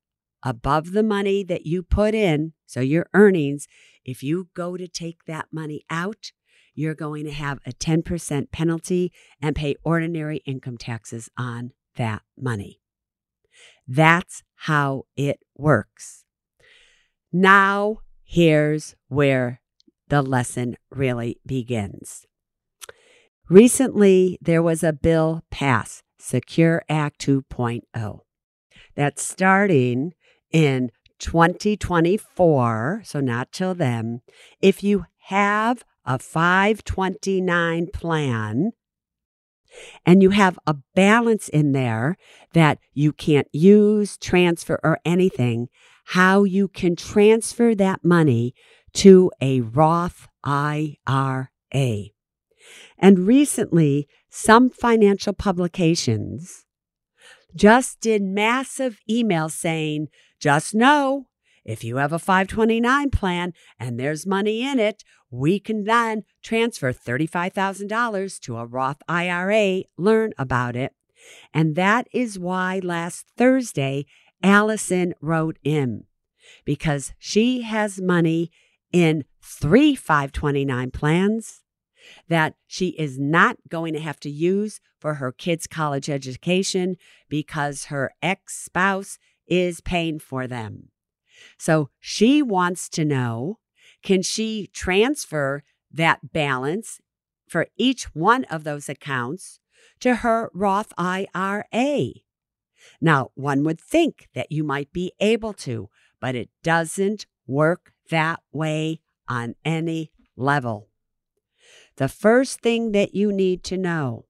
above 0.49 0.93
the 0.93 1.03
money 1.03 1.45
that 1.45 1.67
you 1.67 1.83
put 1.83 2.15
in, 2.15 2.55
so 2.67 2.81
your 2.81 3.07
earnings, 3.13 3.69
if 4.05 4.23
you 4.23 4.49
go 4.55 4.77
to 4.77 4.89
take 4.89 5.25
that 5.27 5.49
money 5.53 5.85
out, 5.91 6.33
you're 6.75 6.95
going 6.95 7.25
to 7.25 7.33
have 7.33 7.59
a 7.67 7.73
10% 7.73 8.51
penalty 8.51 9.13
and 9.43 9.55
pay 9.55 9.75
ordinary 9.83 10.39
income 10.47 10.79
taxes 10.79 11.29
on 11.37 11.73
that 11.97 12.23
money. 12.37 12.81
That's 13.87 14.43
how 14.55 15.05
it 15.17 15.41
works. 15.57 16.25
Now, 17.33 17.99
here's 18.23 18.95
where 19.09 19.61
the 20.09 20.23
lesson 20.23 20.77
really 20.91 21.41
begins. 21.45 22.25
Recently, 23.51 24.39
there 24.41 24.63
was 24.63 24.83
a 24.83 24.93
bill 24.93 25.43
passed, 25.51 26.03
Secure 26.19 26.83
Act 26.89 27.21
2.0, 27.21 28.21
that's 28.95 29.23
starting 29.23 30.13
in 30.53 30.91
2024, 31.19 33.03
so 33.05 33.21
not 33.21 33.53
till 33.53 33.75
then. 33.75 34.21
If 34.61 34.83
you 34.83 35.07
have 35.27 35.85
a 36.05 36.19
529 36.19 37.89
plan 37.93 38.73
and 40.07 40.23
you 40.23 40.31
have 40.31 40.59
a 40.67 40.77
balance 40.95 41.49
in 41.49 41.73
there 41.73 42.17
that 42.55 42.79
you 42.93 43.13
can't 43.13 43.49
use, 43.53 44.17
transfer, 44.17 44.81
or 44.83 44.99
anything, 45.05 45.69
how 46.07 46.45
you 46.45 46.69
can 46.69 46.97
transfer 46.97 47.75
that 47.75 48.05
money 48.05 48.55
to 48.95 49.31
a 49.41 49.61
Roth 49.61 50.29
IRA. 50.43 51.49
And 52.99 53.19
recently, 53.19 54.09
some 54.31 54.71
financial 54.71 55.35
publications 55.35 56.65
just 57.55 58.01
did 58.01 58.23
massive 58.23 58.99
emails 59.11 59.53
saying, 59.53 60.09
just 60.39 60.75
know 60.75 61.27
if 61.65 61.85
you 61.85 61.97
have 61.97 62.13
a 62.13 62.19
529 62.19 63.11
plan 63.11 63.53
and 63.79 63.99
there's 63.99 64.27
money 64.27 64.63
in 64.63 64.79
it, 64.79 65.05
we 65.31 65.61
can 65.61 65.85
then 65.85 66.25
transfer 66.43 66.93
$35,000 66.93 68.41
to 68.41 68.57
a 68.57 68.65
Roth 68.65 69.03
IRA. 69.07 69.83
Learn 69.99 70.33
about 70.39 70.77
it. 70.77 70.95
And 71.53 71.77
that 71.77 72.07
is 72.13 72.39
why 72.39 72.81
last 72.83 73.27
Thursday, 73.37 74.07
Allison 74.43 75.15
wrote 75.21 75.59
in 75.63 76.05
because 76.65 77.13
she 77.19 77.63
has 77.63 78.01
money 78.01 78.51
in 78.93 79.25
three 79.43 79.95
529 79.95 80.91
plans 80.91 81.63
that 82.29 82.55
she 82.67 82.89
is 82.91 83.19
not 83.19 83.59
going 83.69 83.93
to 83.93 84.01
have 84.01 84.21
to 84.21 84.31
use 84.31 84.81
for 84.99 85.15
her 85.15 85.33
kids' 85.33 85.67
college 85.67 86.09
education 86.09 86.97
because 87.29 87.87
her 87.87 88.13
ex 88.23 88.65
spouse 88.65 89.19
is 89.49 89.81
paying 89.81 90.19
for 90.19 90.47
them. 90.47 90.89
So 91.59 91.91
she 91.99 92.43
wants 92.43 92.89
to 92.91 93.05
know 93.05 93.59
can 94.03 94.23
she 94.23 94.69
transfer 94.73 95.65
that 95.91 96.33
balance 96.33 97.01
for 97.49 97.67
each 97.77 98.15
one 98.15 98.45
of 98.45 98.65
those 98.65 98.89
accounts 98.89 99.61
to 100.01 100.17
her 100.17 100.51
Roth 100.55 100.93
IRA? 100.97 102.11
Now, 103.01 103.31
one 103.35 103.65
would 103.65 103.81
think 103.81 104.29
that 104.35 104.53
you 104.53 104.63
might 104.63 104.93
be 104.93 105.13
able 105.21 105.53
to, 105.55 105.89
but 106.21 106.35
it 106.35 106.51
doesn't 106.63 107.27
work 107.47 107.93
that 108.11 108.41
way 108.53 109.01
on 109.29 109.55
any 109.65 110.13
level. 110.37 110.89
The 111.97 112.09
first 112.09 112.61
thing 112.61 112.93
that 112.93 113.15
you 113.15 113.33
need 113.33 113.65
to 113.65 113.77
know 113.77 114.27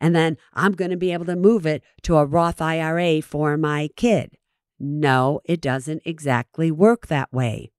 and 0.00 0.14
then 0.14 0.36
I'm 0.52 0.72
going 0.72 0.90
to 0.90 0.96
be 0.96 1.12
able 1.12 1.24
to 1.26 1.36
move 1.36 1.66
it 1.66 1.82
to 2.02 2.16
a 2.16 2.26
Roth 2.26 2.60
IRA 2.60 3.22
for 3.22 3.56
my 3.56 3.88
kid. 3.96 4.36
No, 4.78 5.40
it 5.44 5.60
doesn't 5.60 6.02
exactly 6.04 6.70
work 6.70 7.06
that 7.06 7.32
way. 7.32 7.72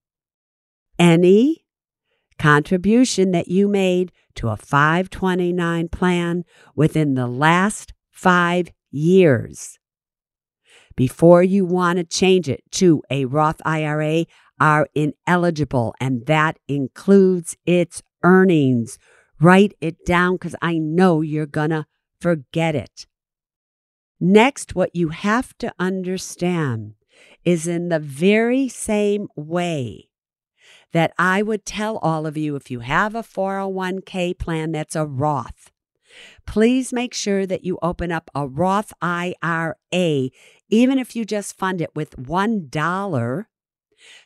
Any 0.98 1.65
contribution 2.38 3.32
that 3.32 3.48
you 3.48 3.68
made 3.68 4.12
to 4.36 4.50
a 4.50 4.58
529 4.58 5.90
plan 5.90 6.44
within 6.76 7.16
the 7.16 7.28
last 7.28 7.94
five 8.12 8.72
years 8.92 9.80
before 10.96 11.44
you 11.44 11.66
want 11.66 11.98
to 11.98 12.04
change 12.04 12.48
it 12.50 12.64
to 12.72 13.02
a 13.10 13.26
Roth 13.26 13.62
IRA 13.66 14.26
are 14.60 14.88
ineligible, 14.96 15.94
and 16.00 16.26
that 16.28 16.58
includes 16.68 17.58
its 17.66 18.02
earnings. 18.24 18.98
Write 19.40 19.74
it 19.82 20.06
down 20.06 20.36
because 20.36 20.56
I 20.62 20.78
know 20.78 21.22
you're 21.22 21.46
going 21.46 21.72
to 21.72 21.86
forget 22.20 22.76
it. 22.76 23.06
Next, 24.20 24.76
what 24.76 24.96
you 24.96 25.10
have 25.10 25.58
to 25.58 25.74
understand 25.78 26.94
is 27.44 27.68
in 27.68 27.90
the 27.90 28.00
very 28.00 28.70
same 28.70 29.28
way 29.36 30.08
that 30.96 31.12
I 31.20 31.42
would 31.42 31.66
tell 31.66 31.98
all 31.98 32.26
of 32.26 32.38
you 32.38 32.56
if 32.56 32.72
you 32.72 32.80
have 32.80 33.16
a 33.16 33.22
401k 33.22 34.40
plan 34.40 34.72
that's 34.72 34.96
a 34.96 35.06
Roth, 35.06 35.70
please 36.48 36.94
make 36.94 37.14
sure 37.14 37.46
that 37.46 37.66
you 37.66 37.78
open 37.82 38.14
up 38.14 38.32
a 38.34 38.48
Roth 38.48 38.94
IRA, 39.02 39.76
even 39.92 40.98
if 40.98 41.14
you 41.14 41.26
just 41.26 41.58
fund 41.58 41.82
it 41.82 41.94
with 41.94 42.16
$1, 42.16 43.46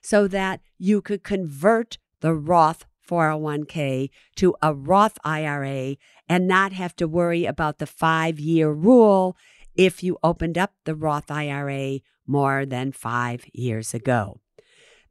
so 0.03 0.27
that 0.27 0.61
you 0.77 1.01
could 1.01 1.23
convert 1.23 1.97
the 2.19 2.35
Roth 2.35 2.85
401k 3.09 4.11
to 4.35 4.53
a 4.61 4.71
Roth 4.71 5.17
IRA 5.23 5.95
and 6.27 6.47
not 6.47 6.73
have 6.73 6.95
to 6.97 7.07
worry 7.07 7.45
about 7.45 7.79
the 7.79 7.87
five 7.87 8.39
year 8.39 8.69
rule 8.69 9.35
if 9.73 10.03
you 10.03 10.19
opened 10.21 10.55
up 10.55 10.73
the 10.85 10.93
Roth 10.93 11.31
IRA 11.31 12.01
more 12.27 12.63
than 12.63 12.91
five 12.91 13.45
years 13.53 13.95
ago. 13.95 14.41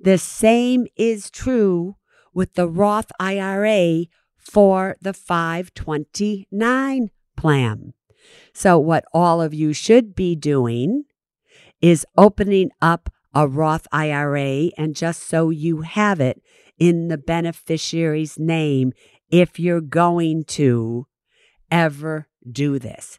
The 0.01 0.19
same 0.19 0.87
is 0.97 1.31
true 1.31 1.97
with 2.33 2.55
the 2.55 2.69
Roth 2.69 3.11
IRA 3.19 4.05
for 4.37 4.97
the 5.01 5.13
529 5.13 7.11
plan. 7.37 7.95
So, 8.53 8.79
what 8.79 9.05
all 9.13 9.41
of 9.41 9.53
you 9.55 9.73
should 9.73 10.15
be 10.15 10.37
doing 10.37 11.05
is 11.81 12.07
opening 12.17 12.71
up 12.81 13.11
a 13.35 13.47
Roth 13.47 13.87
IRA, 13.93 14.71
and 14.77 14.97
just 14.97 15.23
so 15.25 15.51
you 15.51 15.83
have 15.83 16.21
it 16.21 16.43
in 16.79 17.09
the 17.09 17.19
beneficiary's 17.19 18.39
name, 18.39 18.93
if 19.31 19.61
you're 19.61 19.81
going 19.81 20.45
to 20.45 21.07
ever 21.71 22.29
do 22.51 22.79
this, 22.79 23.19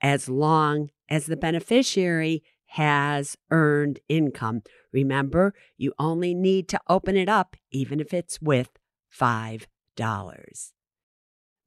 as 0.00 0.28
long 0.28 0.90
as 1.08 1.26
the 1.26 1.36
beneficiary 1.36 2.42
has 2.70 3.36
earned 3.50 3.98
income. 4.08 4.62
Remember, 4.92 5.54
you 5.76 5.92
only 5.98 6.34
need 6.34 6.68
to 6.68 6.80
open 6.88 7.16
it 7.16 7.28
up, 7.28 7.56
even 7.72 8.00
if 8.00 8.14
it's 8.14 8.40
with 8.40 8.70
$5. 9.12 9.66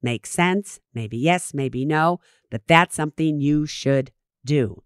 Makes 0.02 0.30
sense? 0.30 0.80
Maybe 0.94 1.18
yes, 1.18 1.52
maybe 1.54 1.84
no, 1.84 2.20
but 2.50 2.66
that's 2.66 2.94
something 2.94 3.40
you 3.40 3.66
should 3.66 4.12
do. 4.44 4.82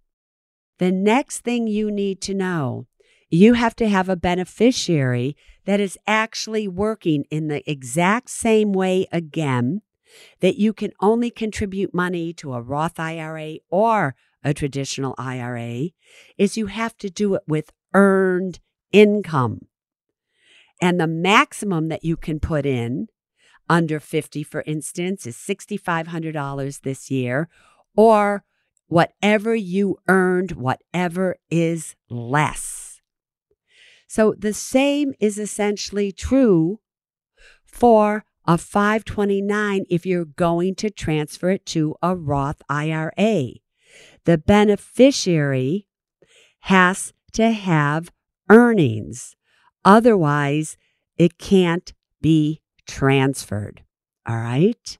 The 0.78 0.92
next 0.92 1.40
thing 1.40 1.66
you 1.66 1.90
need 1.90 2.20
to 2.22 2.34
know 2.34 2.86
you 3.30 3.54
have 3.54 3.76
to 3.76 3.88
have 3.88 4.08
a 4.08 4.16
beneficiary 4.16 5.36
that 5.66 5.80
is 5.80 5.98
actually 6.06 6.66
working 6.66 7.24
in 7.30 7.48
the 7.48 7.68
exact 7.70 8.30
same 8.30 8.72
way 8.72 9.06
again 9.12 9.82
that 10.40 10.56
you 10.56 10.72
can 10.72 10.92
only 11.00 11.30
contribute 11.30 11.94
money 11.94 12.32
to 12.32 12.54
a 12.54 12.62
Roth 12.62 12.98
IRA 12.98 13.56
or 13.70 14.14
a 14.44 14.54
traditional 14.54 15.14
IRA 15.18 15.88
is 16.36 16.56
you 16.56 16.66
have 16.66 16.96
to 16.98 17.10
do 17.10 17.34
it 17.34 17.42
with 17.46 17.72
earned 17.94 18.60
income. 18.92 19.66
And 20.80 21.00
the 21.00 21.06
maximum 21.06 21.88
that 21.88 22.04
you 22.04 22.16
can 22.16 22.38
put 22.38 22.64
in 22.64 23.08
under 23.68 24.00
50, 24.00 24.42
for 24.42 24.62
instance, 24.66 25.26
is 25.26 25.36
$6,500 25.36 26.80
this 26.82 27.10
year, 27.10 27.48
or 27.96 28.44
whatever 28.86 29.54
you 29.54 29.98
earned, 30.08 30.52
whatever 30.52 31.36
is 31.50 31.94
less. 32.08 33.00
So 34.06 34.34
the 34.38 34.54
same 34.54 35.12
is 35.20 35.38
essentially 35.38 36.12
true 36.12 36.80
for 37.64 38.24
a 38.46 38.56
529 38.56 39.84
if 39.90 40.06
you're 40.06 40.24
going 40.24 40.74
to 40.76 40.88
transfer 40.88 41.50
it 41.50 41.66
to 41.66 41.94
a 42.02 42.16
Roth 42.16 42.62
IRA. 42.70 43.50
The 44.28 44.36
beneficiary 44.36 45.88
has 46.60 47.14
to 47.32 47.50
have 47.50 48.12
earnings. 48.50 49.34
Otherwise, 49.86 50.76
it 51.16 51.38
can't 51.38 51.94
be 52.20 52.60
transferred. 52.86 53.84
All 54.26 54.36
right. 54.36 54.98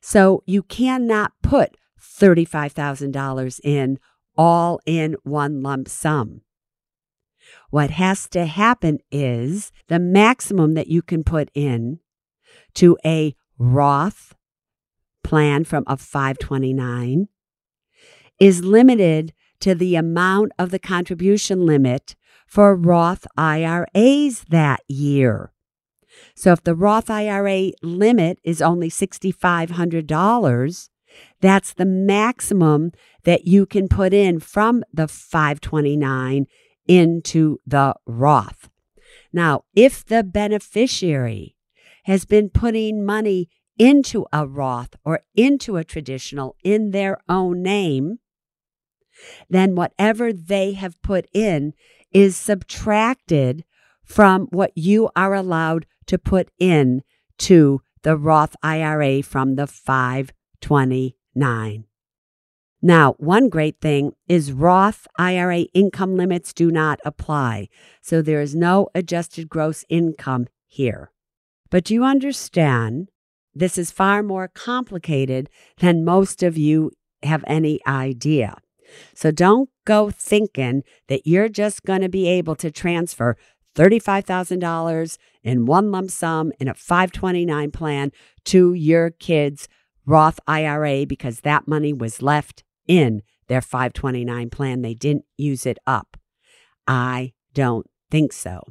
So 0.00 0.42
you 0.44 0.64
cannot 0.64 1.34
put 1.44 1.76
$35,000 2.00 3.60
in 3.62 4.00
all 4.36 4.80
in 4.86 5.14
one 5.22 5.62
lump 5.62 5.88
sum. 5.88 6.40
What 7.70 7.90
has 7.90 8.28
to 8.30 8.46
happen 8.46 8.98
is 9.10 9.72
the 9.88 9.98
maximum 9.98 10.74
that 10.74 10.88
you 10.88 11.02
can 11.02 11.22
put 11.22 11.50
in 11.54 12.00
to 12.74 12.96
a 13.04 13.34
Roth 13.58 14.34
plan 15.22 15.64
from 15.64 15.84
a 15.86 15.96
529 15.96 17.28
is 18.40 18.64
limited 18.64 19.34
to 19.60 19.74
the 19.74 19.96
amount 19.96 20.52
of 20.58 20.70
the 20.70 20.78
contribution 20.78 21.66
limit 21.66 22.16
for 22.46 22.74
Roth 22.74 23.26
IRAs 23.36 24.44
that 24.48 24.80
year. 24.88 25.52
So 26.34 26.52
if 26.52 26.62
the 26.62 26.74
Roth 26.74 27.10
IRA 27.10 27.72
limit 27.82 28.38
is 28.42 28.62
only 28.62 28.88
$6,500, 28.88 30.88
that's 31.40 31.74
the 31.74 31.84
maximum 31.84 32.92
that 33.24 33.46
you 33.46 33.66
can 33.66 33.88
put 33.88 34.14
in 34.14 34.40
from 34.40 34.84
the 34.92 35.08
529 35.08 36.46
into 36.88 37.60
the 37.66 37.94
Roth. 38.06 38.70
Now, 39.32 39.64
if 39.74 40.04
the 40.04 40.24
beneficiary 40.24 41.54
has 42.04 42.24
been 42.24 42.48
putting 42.48 43.04
money 43.04 43.50
into 43.78 44.26
a 44.32 44.46
Roth 44.46 44.96
or 45.04 45.20
into 45.36 45.76
a 45.76 45.84
traditional 45.84 46.56
in 46.64 46.90
their 46.90 47.18
own 47.28 47.62
name, 47.62 48.18
then 49.48 49.74
whatever 49.74 50.32
they 50.32 50.72
have 50.72 51.00
put 51.02 51.26
in 51.32 51.74
is 52.12 52.36
subtracted 52.36 53.64
from 54.02 54.48
what 54.50 54.72
you 54.74 55.08
are 55.14 55.34
allowed 55.34 55.86
to 56.06 56.18
put 56.18 56.50
in 56.58 57.02
to 57.36 57.82
the 58.02 58.16
Roth 58.16 58.56
IRA 58.62 59.22
from 59.22 59.56
the 59.56 59.66
529. 59.66 61.87
Now, 62.80 63.14
one 63.18 63.48
great 63.48 63.80
thing 63.80 64.12
is 64.28 64.52
Roth 64.52 65.08
IRA 65.18 65.62
income 65.74 66.16
limits 66.16 66.52
do 66.52 66.70
not 66.70 67.00
apply. 67.04 67.68
So 68.00 68.22
there 68.22 68.40
is 68.40 68.54
no 68.54 68.88
adjusted 68.94 69.48
gross 69.48 69.84
income 69.88 70.46
here. 70.66 71.10
But 71.70 71.90
you 71.90 72.04
understand 72.04 73.08
this 73.52 73.78
is 73.78 73.90
far 73.90 74.22
more 74.22 74.46
complicated 74.46 75.50
than 75.78 76.04
most 76.04 76.44
of 76.44 76.56
you 76.56 76.92
have 77.24 77.44
any 77.48 77.80
idea. 77.84 78.58
So 79.12 79.32
don't 79.32 79.68
go 79.84 80.10
thinking 80.10 80.84
that 81.08 81.26
you're 81.26 81.48
just 81.48 81.82
going 81.82 82.02
to 82.02 82.08
be 82.08 82.28
able 82.28 82.54
to 82.56 82.70
transfer 82.70 83.36
$35,000 83.74 85.18
in 85.42 85.66
one 85.66 85.90
lump 85.90 86.10
sum 86.10 86.52
in 86.60 86.68
a 86.68 86.74
529 86.74 87.70
plan 87.72 88.12
to 88.44 88.72
your 88.72 89.10
kids' 89.10 89.68
Roth 90.06 90.38
IRA 90.46 91.04
because 91.06 91.40
that 91.40 91.68
money 91.68 91.92
was 91.92 92.22
left 92.22 92.62
in 92.88 93.22
their 93.46 93.60
529 93.60 94.50
plan. 94.50 94.82
They 94.82 94.94
didn't 94.94 95.24
use 95.36 95.66
it 95.66 95.78
up. 95.86 96.16
I 96.86 97.34
don't 97.54 97.86
think 98.10 98.32
so. 98.32 98.62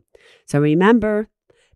So 0.45 0.59
remember, 0.59 1.29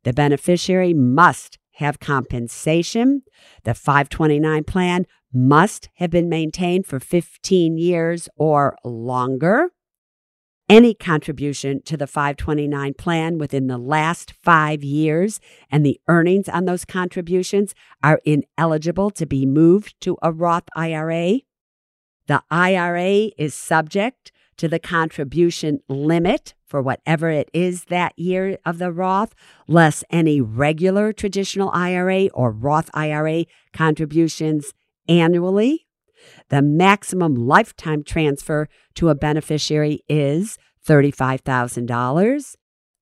the 0.04 0.14
beneficiary 0.14 0.94
must 0.94 1.60
have 1.76 2.00
compensation. 2.00 3.22
The 3.64 3.74
529 3.74 4.64
plan 4.66 5.06
must 5.34 5.90
have 5.96 6.10
been 6.10 6.28
maintained 6.28 6.86
for 6.86 7.00
15 7.00 7.78
years 7.78 8.28
or 8.36 8.76
longer. 8.84 9.70
Any 10.68 10.94
contribution 10.94 11.82
to 11.84 11.98
the 11.98 12.08
529 12.08 12.94
plan 12.94 13.38
within 13.38 13.68
the 13.68 13.78
last 13.78 14.34
five 14.42 14.84
years 14.84 15.40
and 15.70 15.86
the 15.86 16.00
earnings 16.08 16.48
on 16.48 16.66
those 16.66 16.86
contributions 16.86 17.76
are 18.02 18.22
ineligible 18.24 19.10
to 19.12 19.26
be 19.26 19.46
moved 19.46 20.00
to 20.02 20.18
a 20.22 20.32
Roth 20.32 20.70
IRA. 20.76 21.40
The 22.28 22.44
IRA 22.50 23.32
is 23.38 23.54
subject 23.54 24.32
to 24.58 24.68
the 24.68 24.80
contribution 24.80 25.80
limit 25.88 26.54
for 26.66 26.82
whatever 26.82 27.30
it 27.30 27.50
is 27.54 27.86
that 27.86 28.18
year 28.18 28.58
of 28.66 28.78
the 28.78 28.92
Roth, 28.92 29.34
less 29.68 30.04
any 30.10 30.40
regular 30.40 31.12
traditional 31.12 31.70
IRA 31.72 32.28
or 32.28 32.52
Roth 32.52 32.90
IRA 32.94 33.46
contributions 33.74 34.74
annually. 35.08 35.88
The 36.50 36.62
maximum 36.62 37.36
lifetime 37.36 38.04
transfer 38.04 38.70
to 38.96 39.10
a 39.10 39.16
beneficiary 39.16 40.02
is 40.08 40.58
$35,000. 40.88 42.56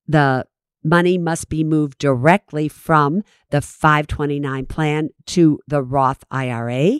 The 0.07 0.45
money 0.83 1.17
must 1.17 1.49
be 1.49 1.63
moved 1.63 1.97
directly 1.97 2.69
from 2.69 3.21
the 3.49 3.61
529 3.61 4.65
plan 4.65 5.09
to 5.27 5.59
the 5.67 5.83
Roth 5.83 6.23
IRA. 6.31 6.99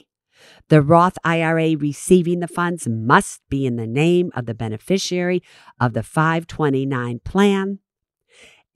The 0.70 0.84
Roth 0.84 1.18
IRA 1.24 1.76
receiving 1.76 2.40
the 2.40 2.48
funds 2.48 2.88
must 2.88 3.42
be 3.50 3.66
in 3.66 3.76
the 3.76 3.88
name 3.88 4.32
of 4.36 4.46
the 4.46 4.54
beneficiary 4.54 5.42
of 5.80 5.94
the 5.94 6.04
529 6.04 7.20
plan. 7.26 7.80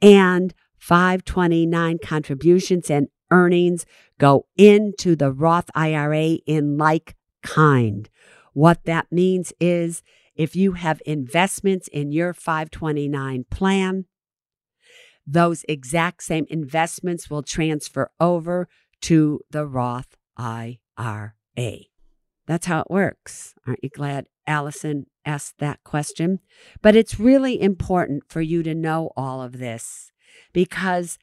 And 0.01 0.53
529 0.79 1.99
contributions 2.03 2.89
and 2.89 3.07
earnings 3.31 3.85
go 4.17 4.47
into 4.57 5.15
the 5.15 5.31
Roth 5.31 5.69
IRA 5.75 6.37
in 6.47 6.77
like 6.77 7.15
kind. 7.43 8.09
What 8.53 8.85
that 8.85 9.11
means 9.11 9.53
is 9.59 10.01
if 10.35 10.55
you 10.55 10.73
have 10.73 10.99
investments 11.05 11.87
in 11.87 12.11
your 12.11 12.33
529 12.33 13.45
plan, 13.51 14.05
those 15.27 15.63
exact 15.69 16.23
same 16.23 16.45
investments 16.49 17.29
will 17.29 17.43
transfer 17.43 18.11
over 18.19 18.67
to 19.01 19.41
the 19.51 19.67
Roth 19.67 20.17
IRA. 20.35 21.33
That's 21.55 22.65
how 22.65 22.81
it 22.81 22.89
works. 22.89 23.55
Aren't 23.65 23.83
you 23.83 23.89
glad 23.89 24.27
Allison 24.45 25.05
asked 25.25 25.59
that 25.59 25.83
question? 25.83 26.39
But 26.81 26.95
it's 26.95 27.19
really 27.19 27.61
important 27.61 28.23
for 28.27 28.41
you 28.41 28.63
to 28.63 28.75
know 28.75 29.11
all 29.15 29.41
of 29.41 29.59
this 29.59 30.11
because 30.51 31.17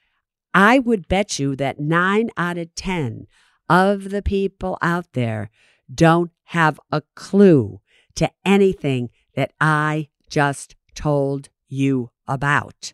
I 0.54 0.78
would 0.78 1.08
bet 1.08 1.38
you 1.38 1.54
that 1.56 1.78
nine 1.78 2.30
out 2.36 2.58
of 2.58 2.74
10 2.74 3.26
of 3.68 4.10
the 4.10 4.22
people 4.22 4.78
out 4.82 5.12
there 5.12 5.50
don't 5.92 6.30
have 6.44 6.80
a 6.90 7.02
clue 7.14 7.80
to 8.16 8.30
anything 8.44 9.10
that 9.34 9.52
I 9.60 10.08
just 10.28 10.74
told 10.94 11.48
you 11.68 12.10
about. 12.26 12.92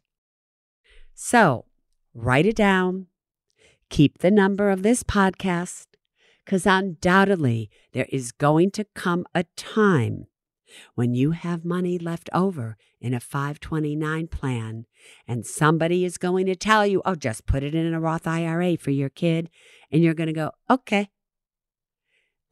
So 1.14 1.64
write 2.14 2.46
it 2.46 2.56
down, 2.56 3.06
keep 3.88 4.18
the 4.18 4.30
number 4.30 4.70
of 4.70 4.82
this 4.82 5.02
podcast, 5.02 5.86
because 6.46 6.64
undoubtedly 6.64 7.68
there 7.92 8.06
is 8.08 8.30
going 8.30 8.70
to 8.70 8.84
come 8.94 9.26
a 9.34 9.44
time 9.56 10.26
when 10.94 11.12
you 11.12 11.32
have 11.32 11.64
money 11.64 11.98
left 11.98 12.30
over 12.32 12.76
in 13.00 13.12
a 13.12 13.20
529 13.20 14.28
plan 14.28 14.86
and 15.26 15.44
somebody 15.44 16.04
is 16.04 16.18
going 16.18 16.46
to 16.46 16.54
tell 16.54 16.86
you, 16.86 17.02
oh, 17.04 17.16
just 17.16 17.46
put 17.46 17.64
it 17.64 17.74
in 17.74 17.92
a 17.92 18.00
Roth 18.00 18.26
IRA 18.26 18.76
for 18.76 18.92
your 18.92 19.08
kid. 19.08 19.50
And 19.90 20.02
you're 20.02 20.14
going 20.14 20.28
to 20.28 20.32
go, 20.32 20.52
okay. 20.70 21.10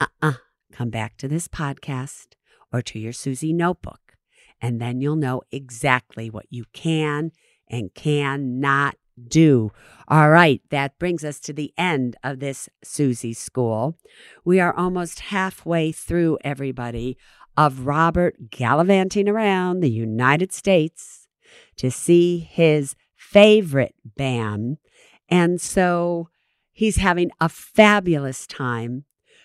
Uh 0.00 0.06
uh-uh. 0.22 0.30
uh 0.30 0.34
Come 0.72 0.90
back 0.90 1.16
to 1.18 1.28
this 1.28 1.46
podcast 1.46 2.34
or 2.72 2.82
to 2.82 2.98
your 2.98 3.12
Suze 3.12 3.44
notebook, 3.44 4.16
and 4.60 4.80
then 4.80 5.00
you'll 5.00 5.14
know 5.14 5.42
exactly 5.52 6.28
what 6.28 6.46
you 6.50 6.64
can 6.72 7.30
and 7.68 7.94
cannot 7.94 8.96
do. 9.28 9.70
All 10.08 10.30
right, 10.30 10.60
that 10.70 10.98
brings 10.98 11.24
us 11.24 11.40
to 11.40 11.52
the 11.52 11.72
end 11.78 12.16
of 12.22 12.40
this 12.40 12.68
Suze 12.82 13.38
School. 13.38 13.96
We 14.44 14.60
are 14.60 14.76
almost 14.76 15.20
halfway 15.20 15.92
through, 15.92 16.38
everybody, 16.44 17.16
of 17.56 17.86
Robert 17.86 18.50
gallivanting 18.50 19.28
around 19.28 19.80
the 19.80 19.90
United 19.90 20.52
States 20.52 21.28
to 21.76 21.90
see 21.90 22.38
his 22.38 22.96
favorite 23.16 23.94
band. 24.04 24.78
And 25.28 25.60
so 25.60 26.28
he's 26.72 26.96
having 26.96 27.30
a 27.40 27.48
fabulous 27.48 28.46
time, 28.46 29.04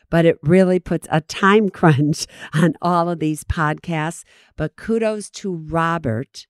but 0.10 0.26
it 0.26 0.38
really 0.42 0.80
puts 0.80 1.08
a 1.12 1.22
time 1.22 1.70
crunch 1.70 2.28
on 2.54 2.74
all 2.82 3.10
of 3.10 3.20
these 3.20 3.44
podcasts. 3.44 4.24
But 4.58 4.76
kudos 4.76 5.30
to 5.32 5.56
Robert 5.56 6.48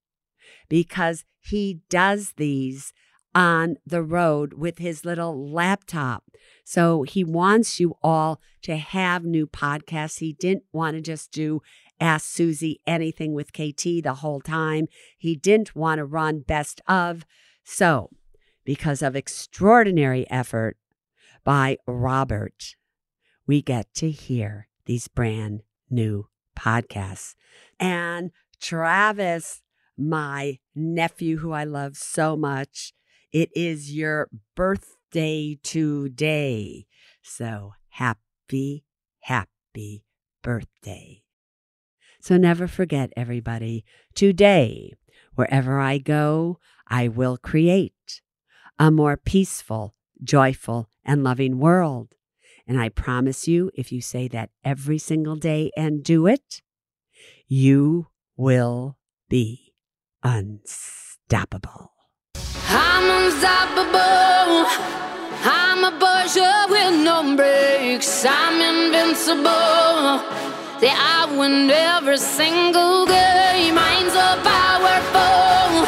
because 0.67 1.25
he 1.39 1.81
does 1.89 2.33
these 2.37 2.93
on 3.35 3.77
the 3.85 4.03
road 4.03 4.53
with 4.53 4.79
his 4.79 5.05
little 5.05 5.49
laptop. 5.51 6.23
So 6.63 7.03
he 7.03 7.23
wants 7.23 7.79
you 7.79 7.95
all 8.01 8.41
to 8.63 8.77
have 8.77 9.23
new 9.23 9.47
podcasts. 9.47 10.19
He 10.19 10.33
didn't 10.33 10.63
want 10.71 10.95
to 10.95 11.01
just 11.01 11.31
do 11.31 11.61
Ask 11.99 12.27
Suze 12.27 12.75
anything 12.87 13.33
with 13.33 13.51
KT 13.51 14.03
the 14.03 14.17
whole 14.19 14.39
time. 14.39 14.87
He 15.17 15.35
didn't 15.35 15.75
want 15.75 15.99
to 15.99 16.05
run 16.05 16.39
best 16.39 16.81
of. 16.87 17.25
So, 17.63 18.09
because 18.63 19.01
of 19.01 19.15
extraordinary 19.15 20.29
effort 20.29 20.77
by 21.43 21.77
Robert, 21.85 22.75
we 23.45 23.61
get 23.61 23.93
to 23.95 24.09
hear 24.09 24.67
these 24.85 25.07
brand 25.07 25.63
new 25.89 26.27
podcasts. 26.57 27.35
And 27.79 28.31
Travis, 28.61 29.61
my 29.97 30.59
nephew, 30.73 31.39
who 31.39 31.51
I 31.51 31.63
love 31.65 31.97
so 31.97 32.37
much, 32.37 32.93
it 33.31 33.49
is 33.55 33.93
your 33.93 34.29
birthday 34.55 35.59
today. 35.63 36.85
So 37.21 37.73
happy, 37.89 38.85
happy 39.21 40.03
birthday. 40.41 41.23
So 42.21 42.37
never 42.37 42.67
forget, 42.67 43.11
everybody, 43.15 43.85
today, 44.13 44.93
wherever 45.35 45.79
I 45.79 45.99
go, 45.99 46.59
I 46.87 47.07
will 47.07 47.37
create 47.37 48.21
a 48.77 48.91
more 48.91 49.15
peaceful, 49.15 49.95
joyful, 50.23 50.89
and 51.05 51.23
loving 51.23 51.59
world. 51.59 52.15
And 52.67 52.79
I 52.79 52.89
promise 52.89 53.47
you, 53.47 53.71
if 53.73 53.91
you 53.91 54.01
say 54.01 54.27
that 54.29 54.49
every 54.63 54.97
single 54.97 55.35
day 55.35 55.71
and 55.77 56.03
do 56.03 56.27
it, 56.27 56.61
you 57.47 58.07
will 58.35 58.97
be 59.27 59.73
unstoppable. 60.23 61.93
I'm 62.71 63.25
unstoppable. 63.25 64.69
I'm 65.43 65.83
a 65.85 65.91
Porsche 65.97 66.69
with 66.69 67.03
no 67.03 67.35
brakes. 67.35 68.23
I'm 68.29 68.61
invincible. 68.61 70.21
Say 70.79 70.93
I 70.93 71.25
win 71.35 71.69
every 71.71 72.17
single 72.17 73.07
game. 73.07 73.75
I'm 73.75 74.07
so 74.09 74.27
powerful. 74.45 75.87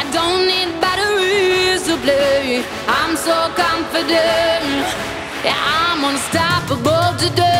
I 0.00 0.08
don't 0.12 0.46
need 0.46 0.80
batteries 0.80 1.82
to 1.88 1.96
play. 1.98 2.64
I'm 2.86 3.16
so 3.16 3.50
confident. 3.58 4.86
Yeah, 5.44 5.58
I'm 5.58 6.04
unstoppable 6.04 7.18
today. 7.18 7.59